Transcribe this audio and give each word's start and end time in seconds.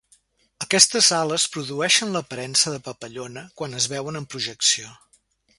Aquestes 0.65 1.09
ales 1.17 1.45
produeixen 1.57 2.15
l'aparença 2.17 2.75
de 2.77 2.81
papallona 2.89 3.47
quan 3.61 3.81
es 3.81 3.89
veuen 3.95 4.21
en 4.23 4.31
projecció. 4.35 4.99